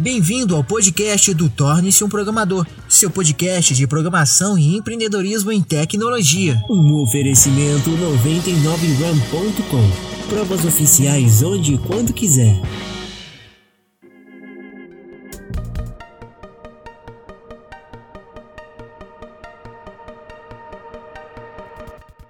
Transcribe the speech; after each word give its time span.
Bem-vindo 0.00 0.54
ao 0.54 0.62
podcast 0.62 1.34
do 1.34 1.50
Torne-se 1.50 2.04
um 2.04 2.08
Programador, 2.08 2.64
seu 2.88 3.10
podcast 3.10 3.74
de 3.74 3.84
programação 3.84 4.56
e 4.56 4.76
empreendedorismo 4.76 5.50
em 5.50 5.60
tecnologia. 5.60 6.54
Um 6.70 7.02
oferecimento 7.02 7.90
99ram.com. 7.90 10.28
Provas 10.28 10.64
oficiais 10.64 11.42
onde 11.42 11.74
e 11.74 11.78
quando 11.78 12.12
quiser. 12.12 12.54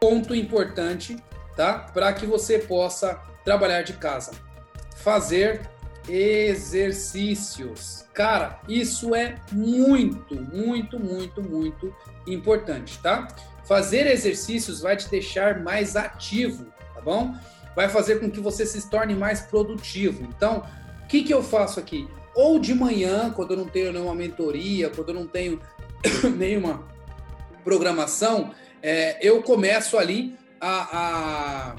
Ponto 0.00 0.34
importante, 0.34 1.18
tá? 1.54 1.90
Para 1.92 2.10
que 2.14 2.24
você 2.24 2.58
possa 2.58 3.20
trabalhar 3.44 3.82
de 3.82 3.92
casa. 3.92 4.32
Fazer 4.96 5.68
exercícios. 6.10 8.04
Cara, 8.12 8.60
isso 8.68 9.14
é 9.14 9.36
muito, 9.52 10.34
muito, 10.34 10.98
muito, 10.98 11.40
muito 11.42 11.94
importante, 12.26 12.98
tá? 12.98 13.28
Fazer 13.64 14.06
exercícios 14.06 14.80
vai 14.80 14.96
te 14.96 15.08
deixar 15.08 15.62
mais 15.62 15.94
ativo, 15.96 16.66
tá 16.94 17.00
bom? 17.00 17.34
Vai 17.76 17.88
fazer 17.88 18.18
com 18.18 18.30
que 18.30 18.40
você 18.40 18.66
se 18.66 18.90
torne 18.90 19.14
mais 19.14 19.42
produtivo. 19.42 20.24
Então, 20.24 20.64
o 21.04 21.06
que, 21.06 21.22
que 21.22 21.32
eu 21.32 21.42
faço 21.42 21.78
aqui? 21.78 22.08
Ou 22.34 22.58
de 22.58 22.74
manhã, 22.74 23.30
quando 23.30 23.52
eu 23.52 23.56
não 23.56 23.66
tenho 23.66 23.92
nenhuma 23.92 24.14
mentoria, 24.14 24.90
quando 24.90 25.10
eu 25.10 25.14
não 25.14 25.26
tenho 25.26 25.60
nenhuma 26.36 26.84
programação, 27.62 28.52
é, 28.82 29.18
eu 29.26 29.42
começo 29.42 29.96
ali 29.96 30.36
a, 30.60 30.98
a 30.98 31.76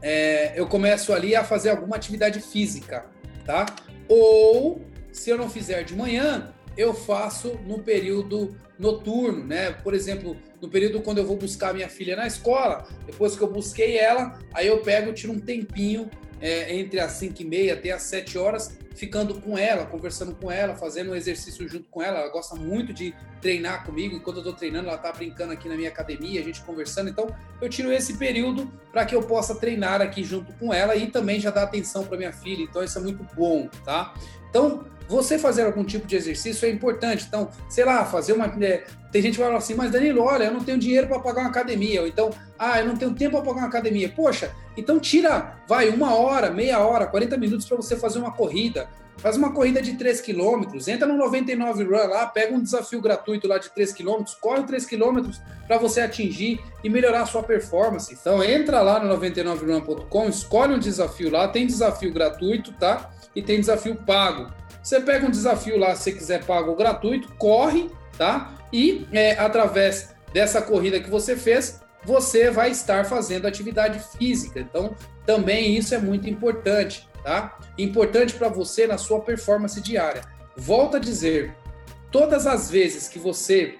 é, 0.00 0.58
eu 0.58 0.66
começo 0.66 1.12
ali 1.12 1.34
a 1.34 1.42
fazer 1.42 1.70
alguma 1.70 1.96
atividade 1.96 2.40
física, 2.40 3.06
tá? 3.48 3.64
Ou, 4.06 4.82
se 5.10 5.30
eu 5.30 5.38
não 5.38 5.48
fizer 5.48 5.82
de 5.82 5.96
manhã, 5.96 6.52
eu 6.76 6.92
faço 6.92 7.58
no 7.66 7.78
período 7.78 8.54
noturno, 8.78 9.42
né? 9.42 9.72
Por 9.72 9.94
exemplo, 9.94 10.36
no 10.60 10.68
período 10.68 11.00
quando 11.00 11.16
eu 11.16 11.26
vou 11.26 11.34
buscar 11.34 11.72
minha 11.72 11.88
filha 11.88 12.14
na 12.14 12.26
escola, 12.26 12.86
depois 13.06 13.34
que 13.34 13.42
eu 13.42 13.50
busquei 13.50 13.96
ela, 13.96 14.38
aí 14.52 14.66
eu 14.66 14.82
pego, 14.82 15.14
tiro 15.14 15.32
um 15.32 15.40
tempinho 15.40 16.10
é, 16.40 16.74
entre 16.74 17.00
as 17.00 17.12
5 17.12 17.42
e 17.42 17.44
meia 17.44 17.74
até 17.74 17.90
as 17.90 18.02
7 18.02 18.38
horas, 18.38 18.78
ficando 18.94 19.40
com 19.40 19.56
ela, 19.56 19.86
conversando 19.86 20.34
com 20.34 20.50
ela, 20.50 20.74
fazendo 20.74 21.12
um 21.12 21.14
exercício 21.14 21.68
junto 21.68 21.88
com 21.88 22.02
ela. 22.02 22.18
Ela 22.18 22.28
gosta 22.30 22.56
muito 22.56 22.92
de 22.92 23.14
treinar 23.40 23.84
comigo. 23.84 24.16
Enquanto 24.16 24.36
eu 24.36 24.40
estou 24.40 24.54
treinando, 24.54 24.88
ela 24.88 24.96
está 24.96 25.12
brincando 25.12 25.52
aqui 25.52 25.68
na 25.68 25.76
minha 25.76 25.88
academia, 25.88 26.40
a 26.40 26.44
gente 26.44 26.60
conversando. 26.62 27.08
Então, 27.08 27.28
eu 27.60 27.68
tiro 27.68 27.92
esse 27.92 28.16
período 28.16 28.70
para 28.90 29.04
que 29.04 29.14
eu 29.14 29.22
possa 29.22 29.54
treinar 29.54 30.02
aqui 30.02 30.24
junto 30.24 30.52
com 30.54 30.74
ela 30.74 30.96
e 30.96 31.06
também 31.08 31.38
já 31.38 31.50
dar 31.50 31.62
atenção 31.62 32.04
para 32.04 32.16
minha 32.16 32.32
filha. 32.32 32.62
Então, 32.62 32.82
isso 32.82 32.98
é 32.98 33.00
muito 33.00 33.24
bom, 33.34 33.68
tá? 33.84 34.14
Então, 34.50 34.84
você 35.08 35.38
fazer 35.38 35.62
algum 35.62 35.82
tipo 35.82 36.06
de 36.06 36.14
exercício 36.14 36.66
é 36.66 36.70
importante. 36.70 37.24
Então, 37.26 37.48
sei 37.68 37.84
lá, 37.84 38.04
fazer 38.04 38.34
uma. 38.34 38.46
É, 38.60 38.84
tem 39.10 39.22
gente 39.22 39.38
que 39.38 39.42
fala 39.42 39.56
assim, 39.56 39.74
mas 39.74 39.90
Danilo, 39.90 40.22
olha, 40.22 40.44
eu 40.44 40.52
não 40.52 40.62
tenho 40.62 40.78
dinheiro 40.78 41.08
para 41.08 41.18
pagar 41.18 41.40
uma 41.40 41.50
academia. 41.50 42.02
Ou 42.02 42.06
então, 42.06 42.30
ah, 42.58 42.78
eu 42.78 42.86
não 42.86 42.96
tenho 42.96 43.14
tempo 43.14 43.36
para 43.36 43.46
pagar 43.46 43.60
uma 43.62 43.68
academia. 43.68 44.12
Poxa, 44.14 44.52
então 44.76 45.00
tira, 45.00 45.56
vai, 45.66 45.88
uma 45.88 46.14
hora, 46.14 46.50
meia 46.50 46.78
hora, 46.80 47.06
40 47.06 47.36
minutos 47.38 47.66
para 47.66 47.76
você 47.76 47.96
fazer 47.96 48.18
uma 48.18 48.32
corrida. 48.32 48.88
Faz 49.18 49.36
uma 49.36 49.52
corrida 49.52 49.82
de 49.82 49.94
3 49.94 50.20
km, 50.20 50.62
entra 50.86 51.08
no 51.08 51.16
99 51.16 51.82
Run 51.82 52.06
lá, 52.06 52.26
pega 52.26 52.54
um 52.54 52.62
desafio 52.62 53.00
gratuito 53.00 53.48
lá 53.48 53.58
de 53.58 53.68
3 53.70 53.92
km, 53.92 54.22
corre 54.40 54.62
3 54.62 54.86
km 54.86 55.30
para 55.66 55.76
você 55.76 56.00
atingir 56.00 56.60
e 56.84 56.88
melhorar 56.88 57.22
a 57.22 57.26
sua 57.26 57.42
performance. 57.42 58.14
Então 58.14 58.44
entra 58.44 58.80
lá 58.80 59.02
no 59.02 59.12
99run.com, 59.18 60.28
escolhe 60.28 60.74
um 60.74 60.78
desafio 60.78 61.30
lá, 61.30 61.48
tem 61.48 61.66
desafio 61.66 62.12
gratuito, 62.12 62.72
tá? 62.74 63.10
E 63.34 63.42
tem 63.42 63.58
desafio 63.58 63.96
pago. 63.96 64.52
Você 64.88 65.02
pega 65.02 65.26
um 65.26 65.30
desafio 65.30 65.76
lá, 65.76 65.94
se 65.94 66.10
quiser 66.12 66.46
pago 66.46 66.70
ou 66.70 66.74
gratuito, 66.74 67.30
corre, 67.36 67.90
tá? 68.16 68.54
E 68.72 69.06
é, 69.12 69.32
através 69.32 70.14
dessa 70.32 70.62
corrida 70.62 70.98
que 70.98 71.10
você 71.10 71.36
fez, 71.36 71.82
você 72.06 72.50
vai 72.50 72.70
estar 72.70 73.04
fazendo 73.04 73.46
atividade 73.46 74.00
física. 74.16 74.58
Então, 74.58 74.96
também 75.26 75.76
isso 75.76 75.94
é 75.94 75.98
muito 75.98 76.26
importante, 76.26 77.06
tá? 77.22 77.58
Importante 77.76 78.32
para 78.32 78.48
você 78.48 78.86
na 78.86 78.96
sua 78.96 79.20
performance 79.20 79.78
diária. 79.78 80.22
Volto 80.56 80.96
a 80.96 81.00
dizer, 81.00 81.54
todas 82.10 82.46
as 82.46 82.70
vezes 82.70 83.08
que 83.08 83.18
você 83.18 83.74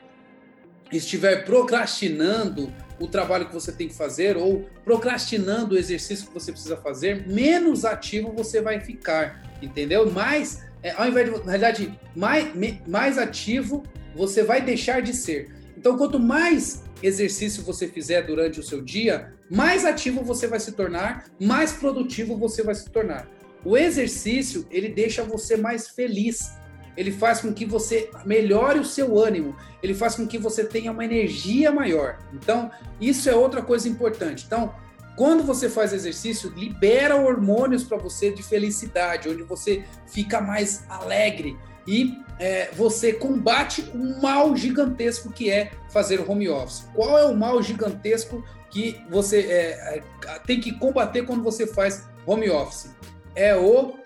estiver 0.93 1.45
procrastinando 1.45 2.73
o 2.99 3.07
trabalho 3.07 3.47
que 3.47 3.55
você 3.55 3.71
tem 3.71 3.89
que 3.89 3.95
fazer 3.95 4.37
ou 4.37 4.69
procrastinando 4.85 5.75
o 5.75 5.79
exercício 5.79 6.27
que 6.27 6.35
você 6.35 6.51
precisa 6.51 6.77
fazer, 6.77 7.27
menos 7.29 7.85
ativo 7.85 8.33
você 8.33 8.61
vai 8.61 8.81
ficar, 8.81 9.43
entendeu? 9.63 10.11
Mais 10.11 10.67
é, 10.83 10.93
ao 10.93 11.07
invés 11.09 11.27
de, 11.27 11.39
na 11.39 11.53
realidade, 11.53 11.99
mais, 12.15 12.53
mais 12.87 13.19
ativo 13.19 13.85
você 14.15 14.43
vai 14.43 14.61
deixar 14.61 15.03
de 15.03 15.15
ser. 15.15 15.51
Então, 15.77 15.97
quanto 15.97 16.19
mais 16.19 16.83
exercício 17.03 17.63
você 17.63 17.87
fizer 17.87 18.23
durante 18.23 18.59
o 18.59 18.63
seu 18.63 18.83
dia, 18.83 19.33
mais 19.49 19.85
ativo 19.85 20.23
você 20.23 20.47
vai 20.47 20.59
se 20.59 20.73
tornar, 20.73 21.27
mais 21.41 21.73
produtivo 21.73 22.37
você 22.37 22.63
vai 22.63 22.75
se 22.75 22.91
tornar. 22.91 23.29
O 23.65 23.77
exercício, 23.77 24.67
ele 24.71 24.89
deixa 24.89 25.23
você 25.23 25.57
mais 25.57 25.89
feliz. 25.89 26.53
Ele 26.99 27.13
faz 27.13 27.41
com 27.41 27.55
que 27.55 27.65
você 27.65 28.11
melhore 28.27 28.81
o 28.81 28.85
seu 28.85 29.17
ânimo, 29.17 29.55
ele 29.81 29.95
faz 29.95 30.17
com 30.17 30.27
que 30.27 30.37
você 30.37 30.65
tenha 30.65 30.91
uma 30.91 31.05
energia 31.05 31.71
maior. 31.71 32.19
Então, 32.33 32.73
isso 33.01 33.31
é 33.31 33.37
outra 33.37 33.63
coisa 33.63 33.89
importante. 33.89 34.45
Então, 34.45 34.75
quando 35.17 35.45
você 35.45 35.69
faz 35.69 35.93
exercício, 35.93 36.53
libera 36.57 37.15
hormônios 37.15 37.85
para 37.85 37.97
você 37.97 38.33
de 38.33 38.43
felicidade, 38.43 39.29
onde 39.29 39.45
você 39.45 39.85
fica 40.09 40.41
mais 40.41 40.85
alegre 40.89 41.57
e 41.87 42.19
é, 42.41 42.71
você 42.73 43.13
combate 43.13 43.89
um 43.95 44.21
mal 44.21 44.57
gigantesco 44.57 45.31
que 45.31 45.53
é 45.53 45.71
fazer 45.91 46.29
home 46.29 46.49
office. 46.49 46.89
Qual 46.93 47.17
é 47.17 47.25
o 47.27 47.37
mal 47.37 47.63
gigantesco 47.63 48.45
que 48.71 49.01
você 49.09 49.39
é, 49.39 50.03
é, 50.27 50.39
tem 50.41 50.61
que 50.61 50.73
combater 50.73 51.25
quando 51.25 51.45
você 51.45 51.65
faz 51.65 52.09
home 52.27 52.51
office? 52.51 52.91
É 53.37 53.55
o 53.55 53.97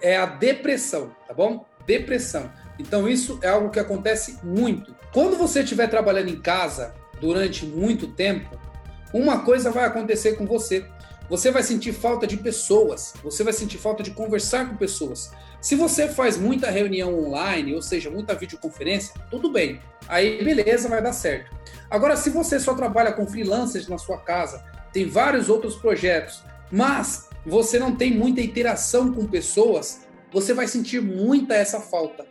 é 0.00 0.16
a 0.16 0.26
depressão, 0.26 1.14
tá 1.28 1.34
bom? 1.34 1.64
Depressão. 1.86 2.50
Então 2.78 3.08
isso 3.08 3.38
é 3.42 3.48
algo 3.48 3.70
que 3.70 3.78
acontece 3.78 4.38
muito. 4.42 4.94
Quando 5.12 5.36
você 5.36 5.60
estiver 5.60 5.88
trabalhando 5.88 6.28
em 6.28 6.40
casa 6.40 6.94
durante 7.20 7.64
muito 7.64 8.08
tempo, 8.08 8.58
uma 9.12 9.40
coisa 9.40 9.70
vai 9.70 9.84
acontecer 9.84 10.32
com 10.32 10.46
você. 10.46 10.84
Você 11.28 11.50
vai 11.50 11.62
sentir 11.62 11.92
falta 11.92 12.26
de 12.26 12.36
pessoas, 12.36 13.14
você 13.22 13.42
vai 13.42 13.52
sentir 13.52 13.78
falta 13.78 14.02
de 14.02 14.12
conversar 14.12 14.68
com 14.68 14.76
pessoas. 14.76 15.32
Se 15.60 15.74
você 15.74 16.06
faz 16.06 16.36
muita 16.36 16.70
reunião 16.70 17.18
online, 17.18 17.74
ou 17.74 17.82
seja, 17.82 18.08
muita 18.08 18.34
videoconferência, 18.34 19.12
tudo 19.28 19.50
bem. 19.50 19.80
Aí 20.06 20.44
beleza, 20.44 20.88
vai 20.88 21.02
dar 21.02 21.12
certo. 21.12 21.50
Agora, 21.90 22.16
se 22.16 22.30
você 22.30 22.60
só 22.60 22.74
trabalha 22.74 23.12
com 23.12 23.26
freelancers 23.26 23.88
na 23.88 23.98
sua 23.98 24.18
casa, 24.18 24.64
tem 24.92 25.08
vários 25.08 25.48
outros 25.48 25.74
projetos, 25.74 26.44
mas 26.70 27.28
você 27.44 27.78
não 27.78 27.94
tem 27.94 28.12
muita 28.12 28.40
interação 28.40 29.12
com 29.12 29.26
pessoas, 29.26 30.05
você 30.36 30.52
vai 30.52 30.68
sentir 30.68 31.00
muita 31.00 31.54
essa 31.54 31.80
falta. 31.80 32.26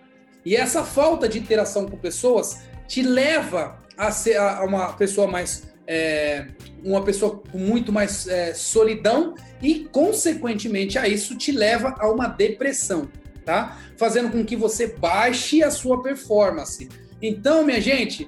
E 0.45 0.55
essa 0.55 0.83
falta 0.83 1.27
de 1.27 1.39
interação 1.39 1.87
com 1.87 1.97
pessoas 1.97 2.59
te 2.87 3.01
leva 3.01 3.81
a 3.97 4.11
ser 4.11 4.39
uma 4.63 4.93
pessoa 4.93 5.25
mais 5.25 5.73
é, 5.87 6.49
uma 6.83 7.03
pessoa 7.03 7.41
com 7.51 7.57
muito 7.57 7.91
mais 7.91 8.27
é, 8.27 8.53
solidão 8.53 9.33
e, 9.59 9.85
consequentemente, 9.85 10.99
a 10.99 11.07
isso 11.07 11.35
te 11.35 11.51
leva 11.51 11.95
a 11.97 12.07
uma 12.11 12.27
depressão, 12.27 13.09
tá? 13.43 13.79
Fazendo 13.97 14.29
com 14.29 14.45
que 14.45 14.55
você 14.55 14.85
baixe 14.85 15.63
a 15.63 15.71
sua 15.71 16.03
performance. 16.03 16.87
Então, 17.19 17.65
minha 17.65 17.81
gente, 17.81 18.27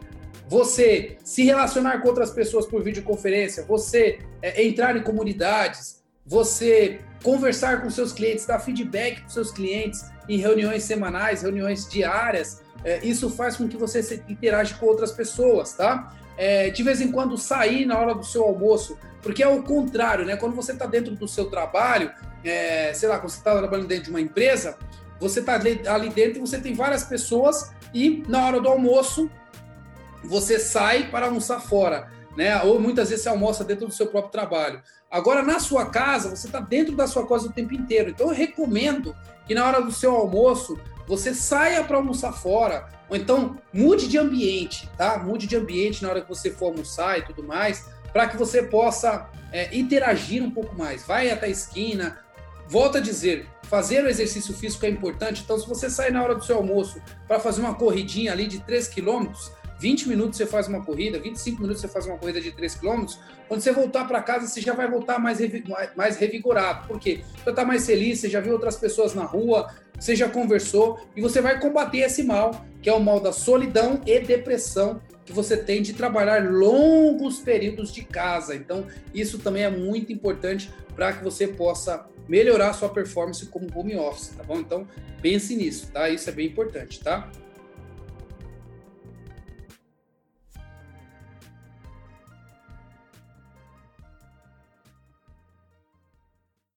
você 0.49 1.17
se 1.23 1.43
relacionar 1.43 2.01
com 2.01 2.07
outras 2.07 2.31
pessoas 2.31 2.65
por 2.65 2.81
videoconferência, 2.81 3.63
você 3.63 4.17
é, 4.41 4.63
entrar 4.65 4.97
em 4.97 5.03
comunidades, 5.03 6.03
você 6.27 7.01
conversar 7.23 7.81
com 7.81 7.89
seus 7.89 8.11
clientes, 8.11 8.45
dar 8.45 8.59
feedback 8.59 9.21
para 9.21 9.29
seus 9.29 9.51
clientes 9.51 10.05
em 10.29 10.37
reuniões 10.37 10.83
semanais, 10.83 11.41
reuniões 11.41 11.89
diárias, 11.89 12.61
é, 12.83 13.03
isso 13.03 13.29
faz 13.29 13.57
com 13.57 13.67
que 13.67 13.77
você 13.77 14.03
se 14.03 14.23
interage 14.29 14.75
com 14.75 14.85
outras 14.85 15.11
pessoas, 15.11 15.73
tá? 15.73 16.13
é, 16.37 16.69
de 16.69 16.83
vez 16.83 17.01
em 17.01 17.11
quando 17.11 17.35
sair 17.37 17.85
na 17.85 17.97
hora 17.97 18.13
do 18.13 18.23
seu 18.23 18.43
almoço, 18.43 18.97
porque 19.21 19.41
é 19.41 19.47
o 19.47 19.63
contrário, 19.63 20.23
né? 20.23 20.37
Quando 20.37 20.55
você 20.55 20.71
está 20.71 20.85
dentro 20.85 21.15
do 21.15 21.27
seu 21.27 21.49
trabalho, 21.49 22.11
é, 22.43 22.93
sei 22.93 23.09
lá, 23.09 23.17
quando 23.17 23.31
você 23.31 23.39
está 23.39 23.57
trabalhando 23.57 23.87
dentro 23.87 24.05
de 24.05 24.09
uma 24.11 24.21
empresa, 24.21 24.77
você 25.19 25.39
está 25.39 25.55
ali 25.55 26.09
dentro 26.09 26.37
e 26.37 26.39
você 26.39 26.59
tem 26.59 26.75
várias 26.75 27.03
pessoas 27.03 27.71
e 27.93 28.23
na 28.27 28.45
hora 28.45 28.61
do 28.61 28.69
almoço 28.69 29.29
você 30.23 30.59
sai 30.59 31.09
para 31.09 31.25
almoçar 31.25 31.59
fora, 31.59 32.11
né? 32.37 32.61
Ou 32.61 32.79
muitas 32.79 33.09
vezes 33.09 33.23
você 33.23 33.29
almoça 33.29 33.63
dentro 33.63 33.87
do 33.87 33.93
seu 33.93 34.05
próprio 34.05 34.31
trabalho. 34.31 34.79
Agora, 35.09 35.41
na 35.41 35.59
sua 35.59 35.87
casa, 35.87 36.29
você 36.29 36.45
está 36.45 36.59
dentro 36.59 36.95
da 36.95 37.07
sua 37.07 37.27
casa 37.27 37.47
o 37.47 37.51
tempo 37.51 37.73
inteiro. 37.73 38.11
Então, 38.11 38.27
eu 38.27 38.33
recomendo 38.33 39.15
que 39.47 39.55
na 39.55 39.65
hora 39.65 39.81
do 39.81 39.91
seu 39.91 40.15
almoço 40.15 40.79
você 41.07 41.33
saia 41.33 41.83
para 41.83 41.97
almoçar 41.97 42.33
fora, 42.33 42.89
ou 43.09 43.15
então 43.15 43.57
mude 43.73 44.07
de 44.07 44.19
ambiente, 44.19 44.87
tá? 44.97 45.17
Mude 45.17 45.47
de 45.47 45.55
ambiente 45.55 46.03
na 46.03 46.09
hora 46.09 46.21
que 46.21 46.29
você 46.29 46.51
for 46.51 46.67
almoçar 46.67 47.17
e 47.17 47.23
tudo 47.23 47.41
mais, 47.41 47.85
para 48.13 48.27
que 48.27 48.37
você 48.37 48.61
possa 48.61 49.29
é, 49.51 49.75
interagir 49.75 50.43
um 50.43 50.51
pouco 50.51 50.77
mais. 50.77 51.07
Vai 51.07 51.31
até 51.31 51.47
a 51.47 51.49
esquina, 51.49 52.19
volto 52.67 52.97
a 52.97 53.01
dizer, 53.01 53.47
fazer 53.63 54.03
o 54.03 54.09
exercício 54.09 54.53
físico 54.53 54.85
é 54.85 54.89
importante. 54.89 55.41
Então, 55.43 55.57
se 55.57 55.67
você 55.67 55.89
sair 55.89 56.11
na 56.11 56.21
hora 56.21 56.35
do 56.35 56.45
seu 56.45 56.57
almoço 56.57 57.01
para 57.27 57.39
fazer 57.39 57.61
uma 57.61 57.73
corridinha 57.73 58.31
ali 58.31 58.45
de 58.45 58.59
3 58.59 58.89
quilômetros, 58.89 59.51
20 59.79 60.09
minutos 60.09 60.37
você 60.37 60.45
faz 60.45 60.67
uma 60.67 60.83
corrida, 60.83 61.19
25 61.19 61.61
minutos 61.61 61.81
você 61.81 61.87
faz 61.87 62.05
uma 62.05 62.17
corrida 62.17 62.41
de 62.41 62.51
3 62.51 62.75
km, 62.75 63.05
quando 63.47 63.61
você 63.61 63.71
voltar 63.71 64.05
para 64.05 64.21
casa, 64.21 64.47
você 64.47 64.59
já 64.59 64.73
vai 64.73 64.89
voltar 64.89 65.19
mais, 65.19 65.39
mais 65.95 66.17
revigorado. 66.17 66.87
Por 66.87 66.99
quê? 66.99 67.21
Você 67.43 67.49
está 67.49 67.63
mais 67.63 67.85
feliz, 67.85 68.19
você 68.19 68.29
já 68.29 68.39
viu 68.39 68.53
outras 68.53 68.75
pessoas 68.75 69.13
na 69.13 69.23
rua, 69.23 69.73
você 69.99 70.15
já 70.15 70.29
conversou 70.29 70.99
e 71.15 71.21
você 71.21 71.41
vai 71.41 71.59
combater 71.59 71.99
esse 71.99 72.23
mal, 72.23 72.65
que 72.81 72.89
é 72.89 72.93
o 72.93 72.99
mal 72.99 73.19
da 73.19 73.31
solidão 73.31 74.01
e 74.05 74.19
depressão 74.19 75.01
que 75.25 75.33
você 75.33 75.57
tem 75.57 75.81
de 75.81 75.93
trabalhar 75.93 76.49
longos 76.49 77.39
períodos 77.39 77.91
de 77.91 78.01
casa. 78.03 78.55
Então, 78.55 78.85
isso 79.13 79.39
também 79.39 79.63
é 79.63 79.69
muito 79.69 80.11
importante 80.11 80.71
para 80.95 81.11
que 81.13 81.23
você 81.23 81.47
possa 81.47 82.07
melhorar 82.27 82.73
sua 82.73 82.89
performance 82.89 83.45
como 83.47 83.67
home 83.75 83.95
office, 83.97 84.29
tá 84.29 84.43
bom? 84.43 84.59
Então, 84.59 84.87
pense 85.21 85.55
nisso, 85.55 85.91
tá? 85.91 86.09
Isso 86.09 86.29
é 86.29 86.33
bem 86.33 86.47
importante, 86.47 87.01
tá? 87.01 87.29